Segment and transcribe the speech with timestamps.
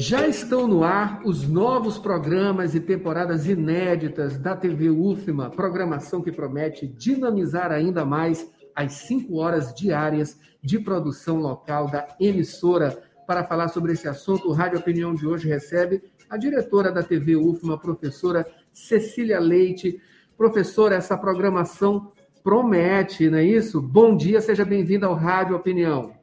[0.00, 6.32] Já estão no ar os novos programas e temporadas inéditas da TV UFMA, programação que
[6.32, 12.98] promete dinamizar ainda mais as cinco horas diárias de produção local da emissora.
[13.26, 17.36] Para falar sobre esse assunto, o Rádio Opinião de hoje recebe a diretora da TV
[17.36, 20.00] UFMA, professora Cecília Leite.
[20.34, 22.10] Professora, essa programação
[22.42, 23.82] promete, não é isso?
[23.82, 26.18] Bom dia, seja bem-vinda ao Rádio Opinião.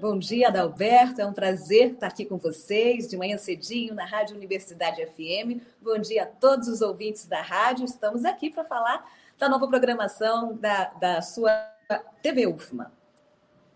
[0.00, 1.20] Bom dia, Adalberto.
[1.20, 5.60] É um prazer estar aqui com vocês de manhã cedinho na Rádio Universidade FM.
[5.82, 7.84] Bom dia a todos os ouvintes da rádio.
[7.84, 9.04] Estamos aqui para falar
[9.36, 11.50] da nova programação da, da sua
[12.22, 12.92] TV UFMA.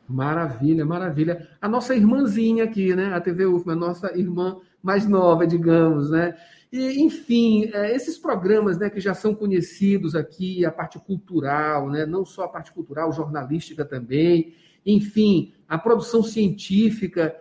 [0.09, 1.49] Maravilha, maravilha.
[1.61, 3.13] A nossa irmãzinha aqui, né?
[3.13, 6.37] A TV UFMA, a nossa irmã mais nova, digamos, né?
[6.73, 12.07] E, enfim, é, esses programas né, que já são conhecidos aqui, a parte cultural, né,
[12.07, 14.55] não só a parte cultural, jornalística também,
[14.85, 17.37] enfim, a produção científica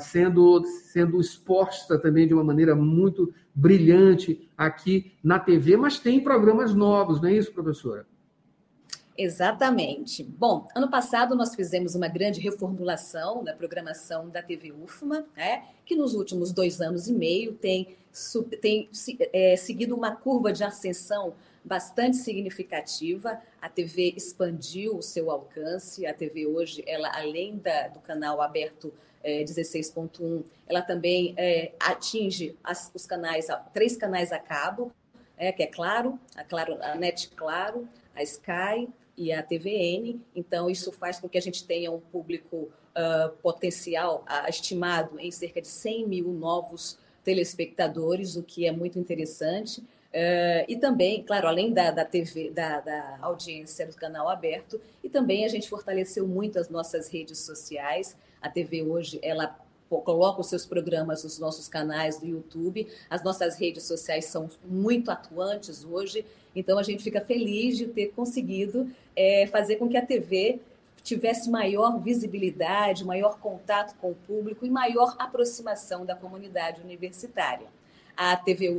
[0.00, 6.74] sendo, sendo exposta também de uma maneira muito brilhante aqui na TV, mas tem programas
[6.74, 8.06] novos, não é isso, professora?
[9.16, 10.24] Exatamente.
[10.24, 15.94] Bom, ano passado nós fizemos uma grande reformulação da programação da TV UFMA, né, que
[15.94, 17.96] nos últimos dois anos e meio tem,
[18.60, 18.90] tem
[19.32, 23.40] é, seguido uma curva de ascensão bastante significativa.
[23.60, 26.06] A TV expandiu o seu alcance.
[26.06, 32.56] A TV hoje, ela além da, do canal aberto é, 16.1, ela também é, atinge
[32.62, 34.92] as, os canais, três canais a cabo,
[35.36, 40.20] é, que é Claro, a Claro, a Net Claro, a Sky e a TVN.
[40.36, 42.56] Então isso faz com que a gente tenha um público
[42.94, 48.98] uh, potencial uh, estimado em cerca de 100 mil novos telespectadores, o que é muito
[48.98, 49.82] interessante.
[50.14, 55.08] Uh, e também, claro, além da, da TV, da, da, audiência do canal aberto, e
[55.08, 58.16] também a gente fortaleceu muito as nossas redes sociais.
[58.40, 59.58] A TV hoje, ela
[59.88, 62.86] coloca os seus programas nos nossos canais do YouTube.
[63.10, 66.24] As nossas redes sociais são muito atuantes hoje,
[66.54, 70.60] então a gente fica feliz de ter conseguido é, fazer com que a TV
[71.02, 77.66] tivesse maior visibilidade, maior contato com o público e maior aproximação da comunidade universitária.
[78.16, 78.70] A TV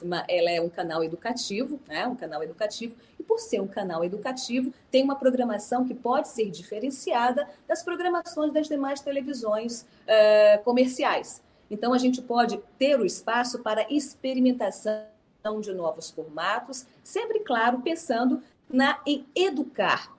[0.00, 2.06] UF ela é um canal educativo, né?
[2.06, 6.50] um canal educativo, e por ser um canal educativo, tem uma programação que pode ser
[6.50, 11.42] diferenciada das programações das demais televisões uh, comerciais.
[11.70, 15.06] Então, a gente pode ter o espaço para experimentação
[15.60, 20.14] de novos formatos, sempre, claro, pensando na, em educar,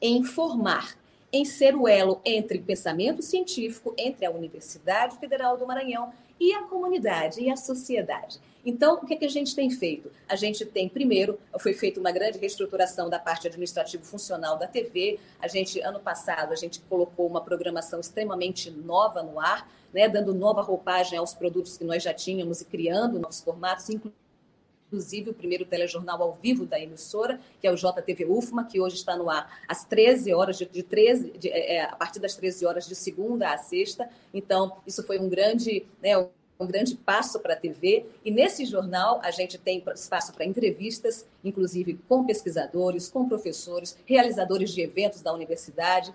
[0.00, 0.96] em formar,
[1.32, 6.62] em ser o elo entre pensamento científico, entre a Universidade Federal do Maranhão e a
[6.62, 8.40] comunidade e a sociedade.
[8.64, 10.10] Então, o que, é que a gente tem feito?
[10.28, 15.18] A gente tem, primeiro, foi feita uma grande reestruturação da parte administrativo-funcional da TV.
[15.40, 20.34] A gente, ano passado, a gente colocou uma programação extremamente nova no ar, né, dando
[20.34, 25.64] nova roupagem aos produtos que nós já tínhamos e criando novos formatos, inclusive o primeiro
[25.64, 29.60] telejornal ao vivo da emissora, que é o JTV UFMA, que hoje está no ar
[29.66, 33.52] às 13 horas, de, de 13, de, é, a partir das 13 horas de segunda
[33.52, 34.08] a sexta.
[34.34, 36.28] Então, isso foi um grande, né, um
[36.66, 38.06] grande passo para a TV.
[38.24, 44.70] E nesse jornal a gente tem espaço para entrevistas, inclusive com pesquisadores, com professores, realizadores
[44.70, 46.12] de eventos da universidade.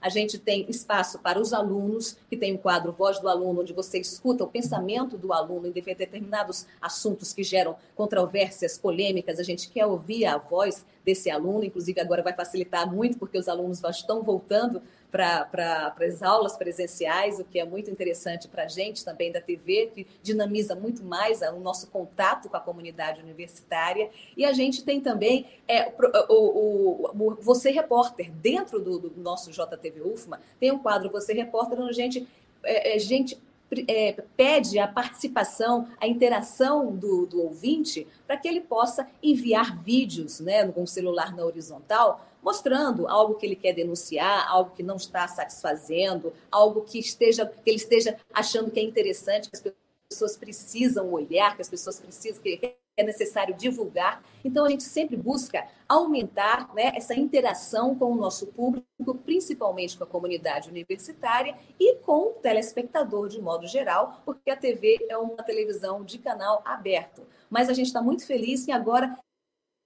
[0.00, 3.72] A gente tem espaço para os alunos, que tem um quadro Voz do Aluno, onde
[3.72, 9.40] você escuta o pensamento do aluno em determinados assuntos que geram controvérsias, polêmicas.
[9.40, 13.48] A gente quer ouvir a voz desse aluno, inclusive agora vai facilitar muito, porque os
[13.48, 14.82] alunos estão voltando
[15.16, 19.90] para as aulas presenciais, o que é muito interessante para a gente também da TV,
[19.94, 24.10] que dinamiza muito mais o nosso contato com a comunidade universitária.
[24.36, 25.90] E a gente tem também é,
[26.28, 31.32] o, o, o Você Repórter, dentro do, do, nosso JTV UFMA, tem um quadro Você
[31.32, 32.28] Repórter, onde a gente,
[32.62, 33.40] é, é, gente
[33.88, 40.40] é, pede a participação, a interação do, do ouvinte para que ele possa enviar vídeos
[40.40, 44.94] né, com o celular na horizontal, mostrando algo que ele quer denunciar, algo que não
[44.94, 49.74] está satisfazendo, algo que esteja que ele esteja achando que é interessante, que as
[50.08, 54.22] pessoas precisam olhar, que as pessoas precisam que é necessário divulgar.
[54.44, 58.86] Então, a gente sempre busca aumentar né, essa interação com o nosso público,
[59.24, 65.04] principalmente com a comunidade universitária e com o telespectador de modo geral, porque a TV
[65.08, 67.26] é uma televisão de canal aberto.
[67.50, 69.18] Mas a gente está muito feliz em agora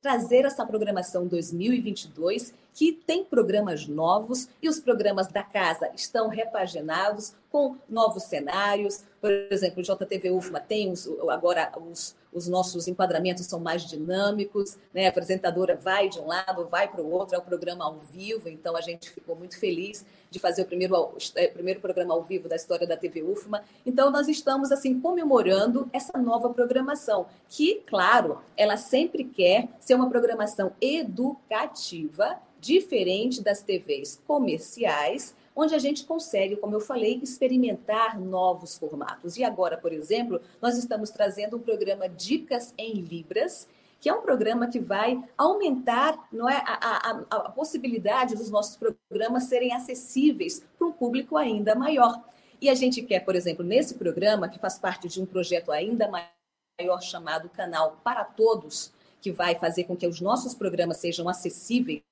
[0.03, 7.35] trazer essa programação 2022, que tem programas novos e os programas da casa estão repaginados
[7.51, 9.05] com novos cenários.
[9.21, 14.77] Por exemplo, o JTV UFMA tem os, agora os, os nossos enquadramentos são mais dinâmicos,
[14.95, 15.07] né?
[15.07, 18.49] a apresentadora vai de um lado, vai para o outro, é o programa ao vivo,
[18.49, 22.49] então a gente ficou muito feliz de fazer o primeiro, é, primeiro programa ao vivo
[22.49, 23.65] da história da TV UFMA.
[23.85, 30.09] Então, nós estamos assim comemorando essa nova programação, que, claro, ela sempre quer ser uma
[30.09, 38.79] programação educativa, diferente das TVs comerciais, onde a gente consegue, como eu falei, experimentar novos
[38.79, 39.37] formatos.
[39.37, 43.69] E agora, por exemplo, nós estamos trazendo um programa Dicas em Libras,
[44.01, 48.77] que é um programa que vai aumentar não é, a, a, a possibilidade dos nossos
[48.77, 52.23] programas serem acessíveis para um público ainda maior.
[52.61, 56.09] E a gente quer, por exemplo, nesse programa, que faz parte de um projeto ainda
[56.09, 62.03] maior chamado Canal para Todos, que vai fazer com que os nossos programas sejam acessíveis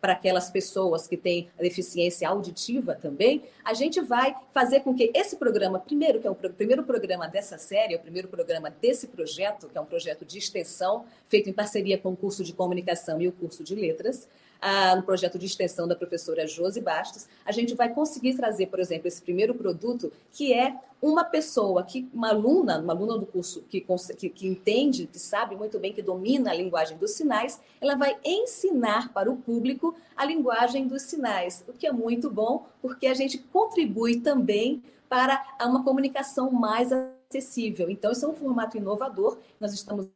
[0.00, 5.36] para aquelas pessoas que têm deficiência auditiva também, a gente vai fazer com que esse
[5.36, 9.68] programa, primeiro, que é o primeiro programa dessa série, é o primeiro programa desse projeto,
[9.68, 13.28] que é um projeto de extensão, feito em parceria com o curso de comunicação e
[13.28, 14.28] o curso de letras,
[14.60, 18.80] ah, no projeto de extensão da professora Josi Bastos, a gente vai conseguir trazer, por
[18.80, 23.62] exemplo, esse primeiro produto, que é uma pessoa, que uma aluna, uma aluna do curso
[23.68, 23.84] que,
[24.16, 28.16] que, que entende, que sabe muito bem, que domina a linguagem dos sinais, ela vai
[28.24, 33.14] ensinar para o público a linguagem dos sinais, o que é muito bom, porque a
[33.14, 37.88] gente contribui também para uma comunicação mais acessível.
[37.88, 39.38] Então, isso é um formato inovador.
[39.60, 40.08] Nós estamos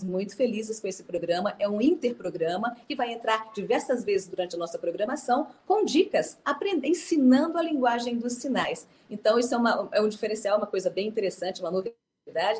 [0.00, 1.54] muito felizes com esse programa.
[1.58, 6.86] É um interprograma que vai entrar diversas vezes durante a nossa programação com dicas, aprendendo,
[6.86, 8.86] ensinando a linguagem dos sinais.
[9.10, 11.96] Então, isso é, uma, é um diferencial, uma coisa bem interessante, uma novidade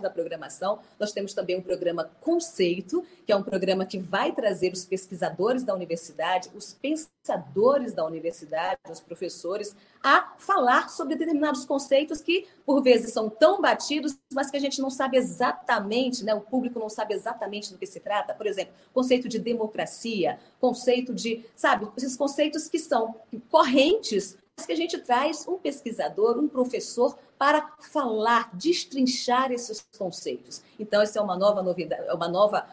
[0.01, 0.81] da programação.
[0.99, 5.63] Nós temos também um programa Conceito, que é um programa que vai trazer os pesquisadores
[5.63, 12.83] da universidade, os pensadores da universidade, os professores, a falar sobre determinados conceitos que, por
[12.83, 16.35] vezes, são tão batidos, mas que a gente não sabe exatamente, né?
[16.35, 18.35] o público não sabe exatamente do que se trata.
[18.35, 23.15] Por exemplo, conceito de democracia, conceito de, sabe, esses conceitos que são
[23.49, 30.63] correntes mas que a gente traz um pesquisador, um professor para falar, destrinchar esses conceitos.
[30.79, 32.65] Então, essa é uma nova novidade, é uma nova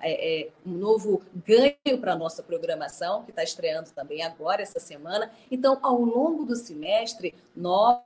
[0.00, 4.78] é, é, um novo ganho para a nossa programação, que está estreando também agora, essa
[4.78, 5.34] semana.
[5.50, 8.00] Então, ao longo do semestre, nós,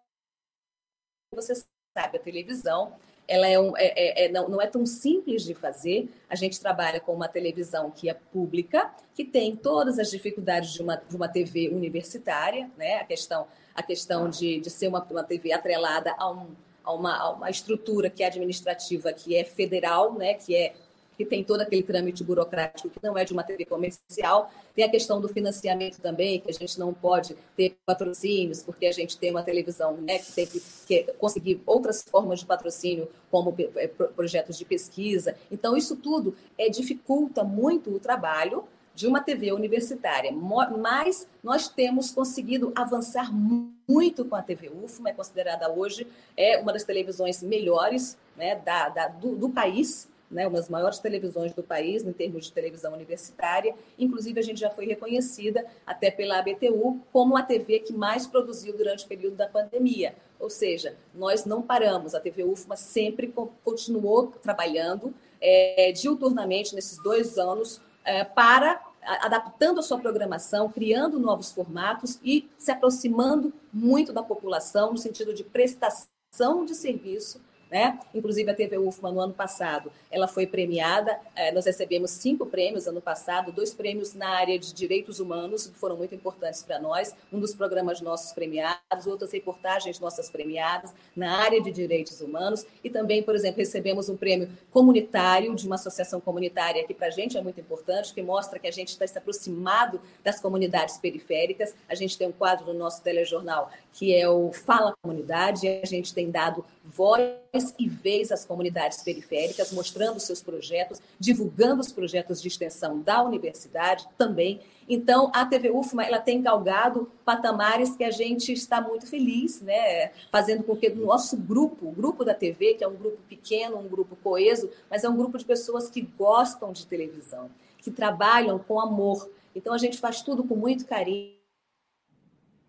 [1.31, 1.55] você
[1.95, 5.55] sabe, a televisão ela é, um, é, é, é, não, não é tão simples de
[5.55, 6.09] fazer.
[6.29, 10.83] A gente trabalha com uma televisão que é pública, que tem todas as dificuldades de
[10.83, 12.97] uma, de uma TV universitária, né?
[12.97, 16.49] a questão, a questão de, de ser uma, uma TV atrelada a, um,
[16.85, 20.35] a, uma, a uma estrutura que é administrativa, que é federal, né?
[20.35, 20.75] que é
[21.17, 24.51] que tem todo aquele trâmite burocrático que não é de uma TV comercial.
[24.75, 28.93] Tem a questão do financiamento também, que a gente não pode ter patrocínios, porque a
[28.93, 33.55] gente tem uma televisão né, que tem que, que conseguir outras formas de patrocínio, como
[33.77, 35.37] é, projetos de pesquisa.
[35.51, 38.65] Então, isso tudo é, dificulta muito o trabalho
[38.95, 45.13] de uma TV universitária, mas nós temos conseguido avançar muito com a TV UFMA, é
[45.13, 46.07] considerada hoje
[46.37, 50.99] é uma das televisões melhores né, da, da do, do país, né, uma das maiores
[50.99, 53.75] televisões do país em termos de televisão universitária.
[53.99, 58.77] Inclusive, a gente já foi reconhecida até pela ABTU como a TV que mais produziu
[58.77, 60.15] durante o período da pandemia.
[60.39, 67.39] Ou seja, nós não paramos, a TV UFMA sempre continuou trabalhando é, diuturnamente nesses dois
[67.39, 74.23] anos é, para adaptando a sua programação, criando novos formatos e se aproximando muito da
[74.23, 77.41] população no sentido de prestação de serviço
[77.75, 77.99] né?
[78.15, 82.87] Inclusive a TV UFMA no ano passado, ela foi premiada, eh, nós recebemos cinco prêmios
[82.87, 87.13] ano passado, dois prêmios na área de direitos humanos, que foram muito importantes para nós,
[87.33, 92.89] um dos programas nossos premiados, outras reportagens nossas premiadas na área de direitos humanos, e
[92.89, 97.37] também, por exemplo, recebemos um prêmio comunitário de uma associação comunitária que para a gente
[97.37, 101.75] é muito importante, que mostra que a gente está se aproximado das comunidades periféricas.
[101.89, 106.13] A gente tem um quadro no nosso telejornal que é o Fala Comunidade, a gente
[106.13, 112.49] tem dado voz e vez às comunidades periféricas, mostrando seus projetos, divulgando os projetos de
[112.49, 114.61] extensão da universidade também.
[114.89, 120.13] Então, a TV UFMA ela tem galgado patamares que a gente está muito feliz, né?
[120.31, 123.79] fazendo com que o nosso grupo, o grupo da TV, que é um grupo pequeno,
[123.79, 128.59] um grupo coeso, mas é um grupo de pessoas que gostam de televisão, que trabalham
[128.59, 129.31] com amor.
[129.55, 131.35] Então, a gente faz tudo com muito carinho.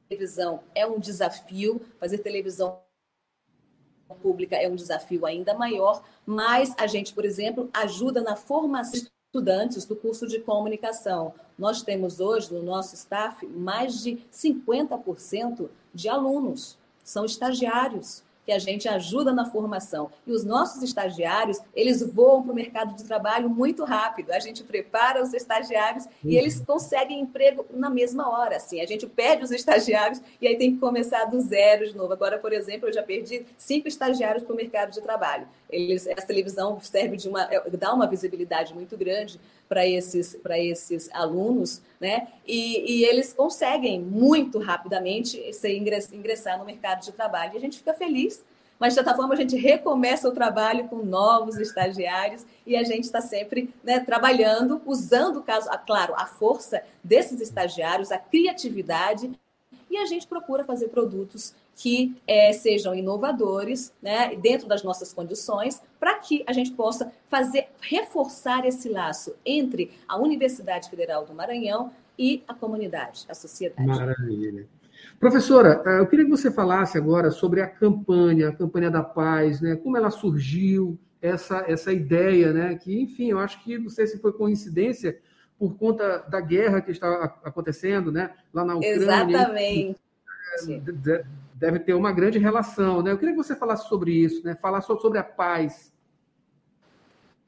[0.08, 2.85] Televisão é um desafio, fazer televisão
[4.14, 9.86] pública é um desafio ainda maior, mas a gente, por exemplo, ajuda na formação estudantes
[9.86, 11.34] do curso de comunicação.
[11.58, 18.60] Nós temos hoje no nosso staff mais de 50% de alunos, são estagiários que a
[18.60, 20.12] gente ajuda na formação.
[20.26, 24.32] E os nossos estagiários, eles voam para o mercado de trabalho muito rápido.
[24.32, 26.34] A gente prepara os estagiários e uhum.
[26.34, 28.58] eles conseguem emprego na mesma hora.
[28.58, 32.14] Assim, a gente perde os estagiários e aí tem que começar do zero de novo.
[32.14, 35.48] Agora, por exemplo, eu já perdi cinco estagiários para o mercado de trabalho.
[35.70, 41.10] Eles, essa televisão serve de uma, é, dá uma visibilidade muito grande para esses, esses
[41.12, 42.28] alunos, né?
[42.46, 47.54] E, e, eles conseguem muito rapidamente se ingressar no mercado de trabalho.
[47.54, 48.44] E a gente fica feliz,
[48.80, 53.06] mas de certa forma a gente recomeça o trabalho com novos estagiários e a gente
[53.06, 59.32] está sempre né, trabalhando, usando, caso, claro, a força desses estagiários, a criatividade,
[59.90, 65.82] e a gente procura fazer produtos que é, sejam inovadores, né, dentro das nossas condições,
[66.00, 71.92] para que a gente possa fazer, reforçar esse laço entre a Universidade Federal do Maranhão
[72.18, 73.88] e a comunidade, a sociedade.
[73.88, 74.68] Maravilha.
[75.20, 79.60] Professora, eh, eu queria que você falasse agora sobre a campanha, a campanha da paz,
[79.60, 79.76] né?
[79.76, 82.76] Como ela surgiu, essa, essa ideia, né?
[82.76, 85.18] Que, enfim, eu acho que não sei se foi coincidência
[85.58, 88.32] por conta da guerra que está acontecendo, né?
[88.54, 88.96] Lá na Ucrânia.
[88.96, 90.00] Exatamente.
[90.70, 93.12] Eh, deve ter uma grande relação, né?
[93.12, 94.56] Eu queria que você falasse sobre isso, né?
[94.56, 95.94] Falar sobre a paz.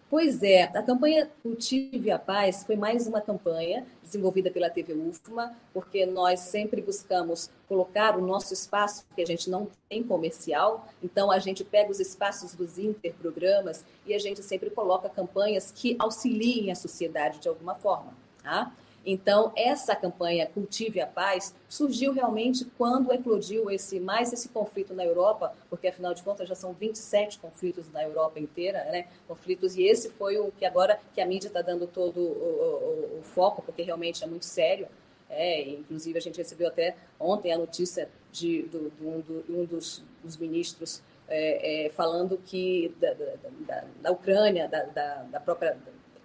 [0.09, 5.53] Pois é, a campanha Cultive a Paz foi mais uma campanha desenvolvida pela TV UFMA,
[5.73, 11.29] porque nós sempre buscamos colocar o nosso espaço, que a gente não tem comercial, então
[11.29, 16.71] a gente pega os espaços dos interprogramas e a gente sempre coloca campanhas que auxiliem
[16.71, 18.13] a sociedade de alguma forma.
[18.41, 18.71] Tá?
[19.05, 25.05] Então, essa campanha Cultive a Paz surgiu realmente quando eclodiu esse mais esse conflito na
[25.05, 29.07] Europa, porque afinal de contas já são 27 conflitos na Europa inteira, né?
[29.27, 33.19] Conflitos e esse foi o que agora que a mídia está dando todo o, o,
[33.19, 34.87] o, foco, porque realmente é muito sério.
[35.29, 40.03] É, inclusive a gente recebeu até ontem a notícia de, do, do, do um dos,
[40.23, 43.25] dos ministros é, é, falando que da, da,
[43.59, 44.83] da, da Ucrânia, da,
[45.23, 45.77] da própria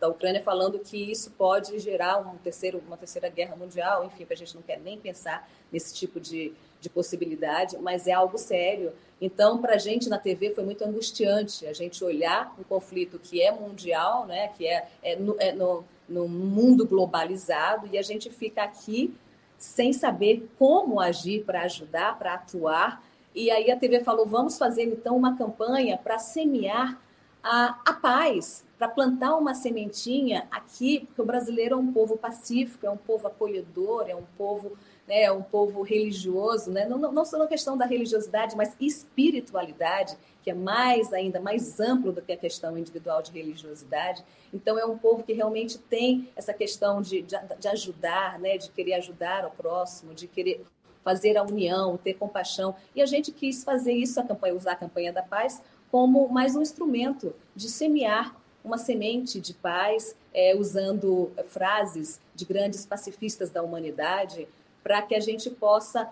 [0.02, 4.32] da Ucrânia falando que isso pode gerar um terceiro, uma terceira guerra mundial, enfim, que
[4.32, 8.92] a gente não quer nem pensar nesse tipo de, de possibilidade, mas é algo sério.
[9.20, 13.40] Então, para a gente na TV foi muito angustiante a gente olhar um conflito que
[13.40, 18.28] é mundial, né, que é, é, no, é no, no mundo globalizado, e a gente
[18.28, 19.14] fica aqui
[19.56, 23.00] sem saber como agir para ajudar, para atuar.
[23.32, 27.00] E aí a TV falou: vamos fazer então uma campanha para semear
[27.42, 32.86] a, a paz, para plantar uma sementinha aqui, porque o brasileiro é um povo pacífico,
[32.86, 36.84] é um povo acolhedor, é um povo, né, é um povo religioso, né?
[36.86, 41.78] não, não, não só na questão da religiosidade, mas espiritualidade, que é mais ainda mais
[41.78, 44.24] amplo do que a questão individual de religiosidade.
[44.52, 48.68] Então, é um povo que realmente tem essa questão de, de, de ajudar, né, de
[48.70, 50.64] querer ajudar ao próximo, de querer
[51.04, 52.74] fazer a união, ter compaixão.
[52.94, 56.56] E a gente quis fazer isso, a campanha, usar a campanha da paz, como mais
[56.56, 58.34] um instrumento de semear
[58.64, 64.48] uma semente de paz, é, usando frases de grandes pacifistas da humanidade,
[64.82, 66.10] para que a gente possa,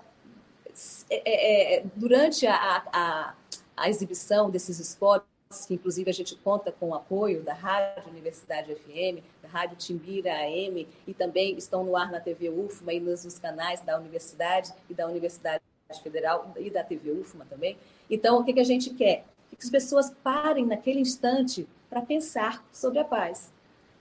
[1.08, 3.34] é, é, é, durante a, a,
[3.74, 5.24] a, exibição desses spots,
[5.66, 10.30] que inclusive a gente conta com o apoio da Rádio Universidade FM, da Rádio Timbira
[10.30, 14.74] AM, e também estão no ar na TV UFMA e nos, nos canais da Universidade
[14.90, 15.62] e da Universidade
[16.02, 17.78] Federal e da TV UFMA também.
[18.10, 19.24] Então, o que, que a gente quer?
[19.50, 23.52] Que as pessoas parem naquele instante para pensar sobre a paz.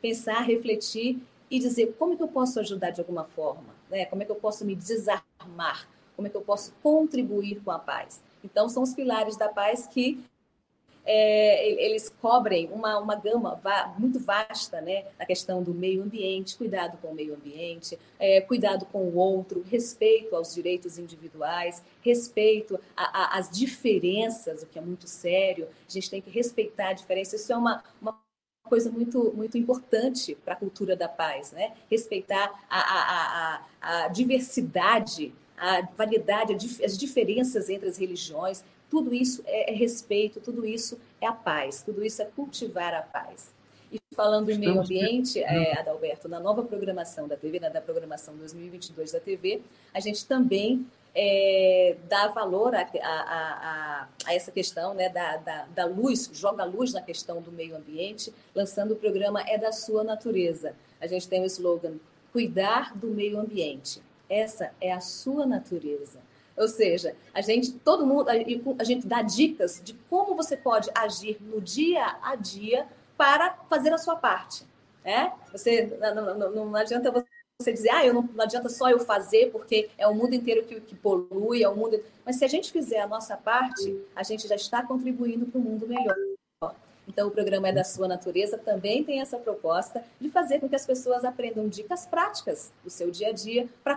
[0.02, 4.06] Pensar, refletir e dizer como é que eu posso ajudar de alguma forma, né?
[4.06, 7.80] como é que eu posso me desarmar, como é que eu posso contribuir com a
[7.80, 8.22] paz.
[8.44, 10.24] Então, são os pilares da paz que
[11.12, 13.60] é, eles cobrem uma, uma gama
[13.98, 18.86] muito vasta né, na questão do meio ambiente, cuidado com o meio ambiente, é, cuidado
[18.86, 25.68] com o outro, respeito aos direitos individuais, respeito às diferenças, o que é muito sério.
[25.88, 27.38] A gente tem que respeitar a diferença.
[27.38, 28.16] Isso é uma, uma
[28.66, 31.74] coisa muito, muito importante para a cultura da paz, né?
[31.90, 36.54] Respeitar a, a, a, a diversidade, a variedade,
[36.86, 41.84] as diferenças entre as religiões, tudo isso é, é respeito, tudo isso é a paz,
[41.84, 43.54] tudo isso é cultivar a paz.
[43.92, 48.36] E falando em meio ambiente, é, Adalberto, na nova programação da TV, na da programação
[48.38, 49.62] 2022 da TV,
[49.94, 55.66] a gente também é, dá valor a, a, a, a, essa questão né, da, da,
[55.66, 60.04] da luz, joga luz na questão do meio ambiente, lançando o programa É da Sua
[60.04, 60.76] Natureza.
[61.02, 61.96] A gente tem o slogan
[62.32, 64.02] Cuidar do Meio Ambiente.
[64.30, 66.20] Essa é a sua natureza.
[66.60, 71.38] Ou seja, a gente, todo mundo, a gente dá dicas de como você pode agir
[71.40, 72.86] no dia a dia
[73.16, 74.68] para fazer a sua parte.
[75.06, 75.32] É?
[75.54, 77.10] Você, não, não, não adianta
[77.62, 80.66] você dizer, ah, eu não, não, adianta só eu fazer, porque é o mundo inteiro
[80.66, 81.98] que, que polui, é o mundo.
[82.26, 85.64] Mas se a gente fizer a nossa parte, a gente já está contribuindo para um
[85.64, 86.16] mundo melhor.
[87.08, 90.76] Então, o programa é da sua natureza, também tem essa proposta de fazer com que
[90.76, 93.96] as pessoas aprendam dicas práticas do seu dia a dia para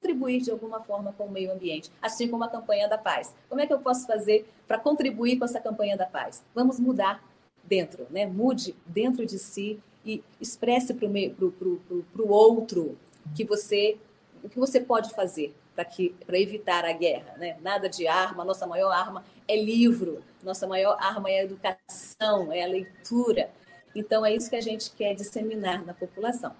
[0.00, 3.34] contribuir de alguma forma com o meio ambiente, assim como a campanha da paz.
[3.48, 6.44] Como é que eu posso fazer para contribuir com essa campanha da paz?
[6.54, 7.22] Vamos mudar
[7.64, 8.26] dentro, né?
[8.26, 12.96] Mude dentro de si e expresse para o outro
[13.34, 13.98] que você
[14.44, 17.36] o que você pode fazer para evitar a guerra.
[17.36, 17.56] Né?
[17.60, 22.62] Nada de arma, nossa maior arma é livro, nossa maior arma é a educação, é
[22.62, 23.50] a leitura.
[23.94, 26.54] Então, é isso que a gente quer disseminar na população.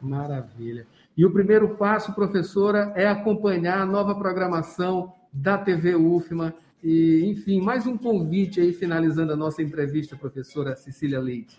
[0.00, 0.86] Maravilha.
[1.16, 6.54] E o primeiro passo, professora, é acompanhar a nova programação da TV UFMA.
[6.82, 11.58] E, enfim, mais um convite aí, finalizando a nossa entrevista, professora Cecília Leite.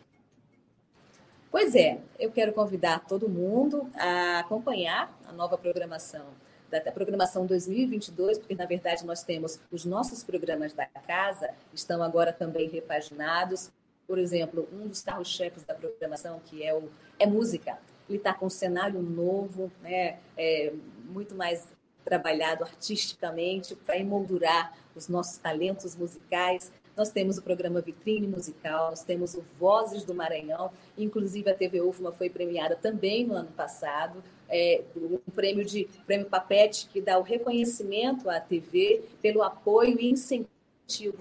[1.49, 6.25] Pois é, eu quero convidar todo mundo a acompanhar a nova programação
[6.69, 12.31] da programação 2022, porque na verdade nós temos os nossos programas da casa estão agora
[12.31, 13.71] também repaginados.
[14.05, 18.47] Por exemplo, um dos carros-chefes da programação, que é o é música, ele está com
[18.47, 20.73] um cenário novo, né, é,
[21.05, 21.67] muito mais
[22.03, 26.71] trabalhado artisticamente para emoldurar os nossos talentos musicais.
[26.95, 31.81] Nós temos o programa Vitrine Musical, nós temos o Vozes do Maranhão, inclusive a TV
[31.81, 37.19] UFMA foi premiada também no ano passado, é, um prêmio de prêmio Papete que dá
[37.19, 40.56] o reconhecimento à TV pelo apoio e incentivo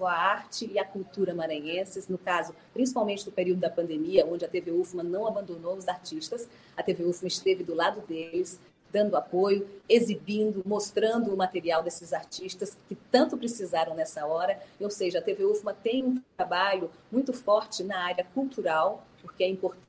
[0.05, 4.47] à arte e à cultura maranhenses, no caso, principalmente no período da pandemia, onde a
[4.47, 8.59] TV UFMA não abandonou os artistas, a TV UFMA esteve do lado deles,
[8.91, 14.59] dando apoio, exibindo, mostrando o material desses artistas que tanto precisaram nessa hora.
[14.79, 19.49] Ou seja, a TV UFMA tem um trabalho muito forte na área cultural, porque é
[19.49, 19.86] importante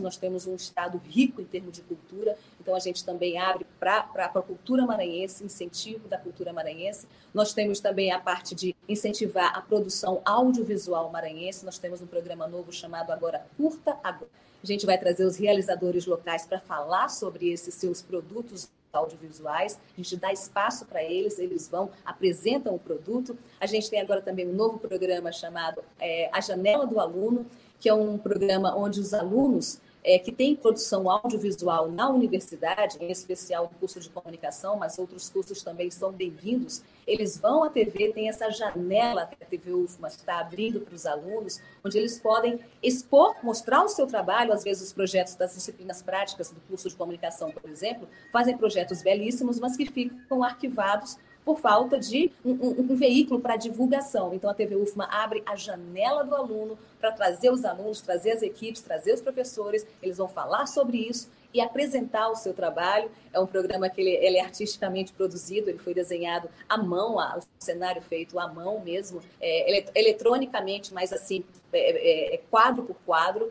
[0.00, 4.08] nós temos um estado rico em termos de cultura, então a gente também abre para
[4.16, 7.06] a cultura maranhense, incentivo da cultura maranhense.
[7.32, 12.46] Nós temos também a parte de incentivar a produção audiovisual maranhense, nós temos um programa
[12.46, 14.28] novo chamado agora Curta Agora
[14.62, 19.96] a gente vai trazer os realizadores locais para falar sobre esses seus produtos audiovisuais, a
[19.96, 23.36] gente dá espaço para eles, eles vão, apresentam o produto.
[23.60, 27.46] A gente tem agora também um novo programa chamado é, A Janela do Aluno,
[27.78, 33.10] que é um programa onde os alunos é, que tem produção audiovisual na universidade, em
[33.10, 38.12] especial o curso de comunicação, mas outros cursos também são bem-vindos, eles vão à TV,
[38.12, 42.60] tem essa janela que a TV UFMA está abrindo para os alunos, onde eles podem
[42.82, 46.96] expor, mostrar o seu trabalho, às vezes os projetos das disciplinas práticas do curso de
[46.96, 52.92] comunicação, por exemplo, fazem projetos belíssimos, mas que ficam arquivados por falta de um, um,
[52.92, 54.34] um veículo para divulgação.
[54.34, 58.42] Então, a TV UFMA abre a janela do aluno para trazer os alunos, trazer as
[58.42, 63.10] equipes, trazer os professores, eles vão falar sobre isso e apresentar o seu trabalho.
[63.32, 67.38] É um programa que ele, ele é artisticamente produzido, ele foi desenhado à mão, a,
[67.38, 72.96] o cenário feito à mão mesmo, é, eletronicamente, mas assim, é, é, é quadro por
[73.06, 73.50] quadro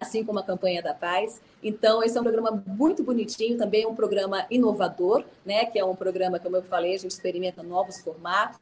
[0.00, 1.40] assim como a campanha da paz.
[1.62, 5.64] Então, esse é um programa muito bonitinho, também um programa inovador, né?
[5.64, 8.58] Que é um programa, como eu falei, a gente experimenta novos formatos.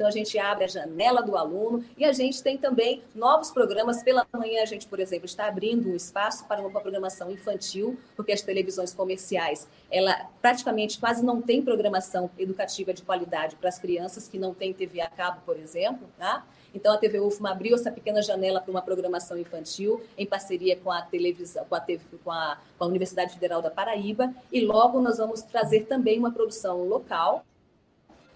[0.00, 4.02] Então, a gente abre a janela do aluno e a gente tem também novos programas.
[4.02, 8.32] Pela manhã, a gente, por exemplo, está abrindo um espaço para uma programação infantil, porque
[8.32, 14.26] as televisões comerciais, ela praticamente quase não tem programação educativa de qualidade para as crianças
[14.26, 16.46] que não têm TV a cabo, por exemplo, tá?
[16.74, 20.90] Então, a TV UFMA abriu essa pequena janela para uma programação infantil, em parceria com
[20.90, 24.98] a televisão, com a, TV, com a, com a Universidade Federal da Paraíba, e logo
[24.98, 27.44] nós vamos trazer também uma produção local,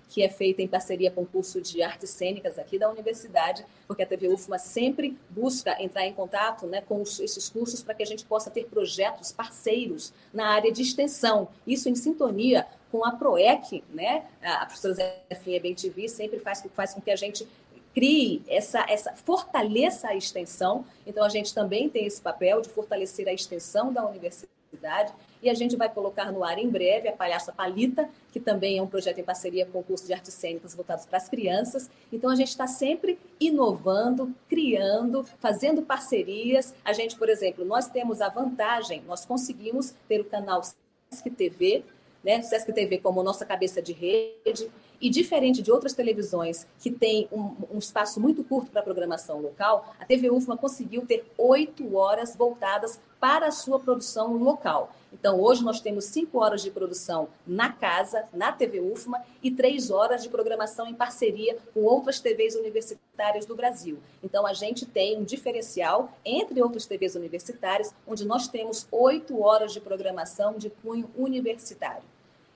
[0.09, 4.03] que é feita em parceria com o curso de artes cênicas aqui da universidade, porque
[4.03, 8.03] a TV UFMA sempre busca entrar em contato né, com os, esses cursos para que
[8.03, 11.49] a gente possa ter projetos parceiros na área de extensão.
[11.67, 14.25] Isso em sintonia com a PROEC, né?
[14.41, 17.47] A professora Zefinha Bentivi sempre faz, faz com que a gente
[17.93, 20.85] crie essa, essa fortaleça a extensão.
[21.07, 25.13] Então a gente também tem esse papel de fortalecer a extensão da universidade
[25.45, 28.83] e a gente vai colocar no ar em breve a Palhaça Palita, que também é
[28.83, 31.91] um projeto em parceria com o curso de artes cênicas voltados para as crianças.
[32.11, 36.75] Então a gente está sempre inovando, criando, fazendo parcerias.
[36.83, 40.63] A gente, por exemplo, nós temos a vantagem, nós conseguimos ter o canal
[41.11, 41.85] Sesc TV,
[42.25, 42.41] né?
[42.41, 47.55] Sesc TV como nossa cabeça de rede, e diferente de outras televisões que têm um,
[47.75, 52.99] um espaço muito curto para programação local, a TV UFMA conseguiu ter oito horas voltadas
[53.25, 54.93] para a sua produção local.
[55.11, 59.91] Então, hoje nós temos cinco horas de produção na casa, na TV UFMA, e três
[59.91, 63.99] horas de programação em parceria com outras TVs universitárias do Brasil.
[64.23, 69.73] Então, a gente tem um diferencial entre outras TVs universitárias, onde nós temos oito horas
[69.73, 72.05] de programação de cunho universitário.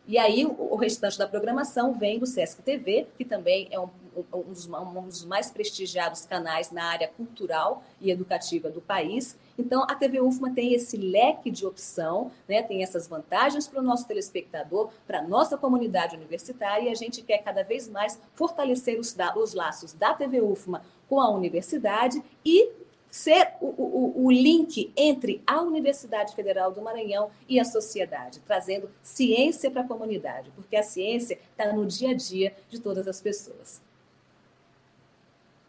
[0.07, 3.89] E aí, o restante da programação vem do Sesc TV, que também é um,
[4.33, 9.37] um, dos, um, dos, mais prestigiados canais na área cultural e educativa do país.
[9.59, 12.63] Então, a TV UFMA tem esse leque de opção, né?
[12.63, 17.23] tem essas vantagens para o nosso telespectador, para a nossa comunidade universitária, e a gente
[17.23, 22.71] quer cada vez mais fortalecer os, os laços da TV UFMA com a universidade e
[23.11, 28.91] ser o, o, o, link entre a Universidade Federal do Maranhão e a sociedade, trazendo
[29.03, 33.21] ciência para a comunidade, porque a ciência está no dia a dia de todas as
[33.21, 33.81] pessoas.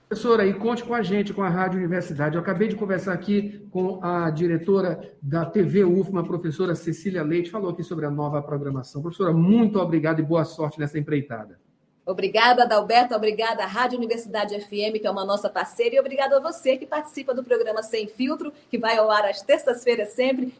[0.09, 2.35] Professora, e conte com a gente, com a Rádio Universidade.
[2.35, 7.51] Eu acabei de conversar aqui com a diretora da TV UFMA, a professora Cecília Leite,
[7.51, 9.03] falou aqui sobre a nova programação.
[9.03, 11.59] Professora, muito obrigado e boa sorte nessa empreitada.
[12.09, 13.13] Obrigada, Adalberto.
[13.13, 17.35] Obrigada Rádio Universidade FM, que é uma nossa parceira, e obrigado a você que participa
[17.35, 20.51] do programa Sem Filtro, que vai ao ar às terças-feiras sempre,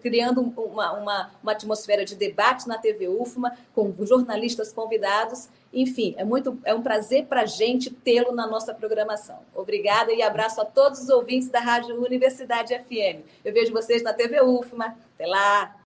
[0.00, 5.48] criando uma, uma, uma atmosfera de debate na TV UFMA, com jornalistas convidados.
[5.72, 9.40] Enfim, é, muito, é um prazer para a gente tê-lo na nossa programação.
[9.52, 13.26] Obrigada e abraço a todos os ouvintes da Rádio Universidade FM.
[13.44, 14.96] Eu vejo vocês na TV UFMA.
[15.16, 15.74] Até lá!